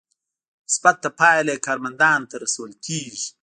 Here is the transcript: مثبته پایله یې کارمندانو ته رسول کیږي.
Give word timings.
مثبته 0.65 1.09
پایله 1.19 1.51
یې 1.55 1.63
کارمندانو 1.67 2.29
ته 2.31 2.35
رسول 2.43 2.71
کیږي. 2.85 3.27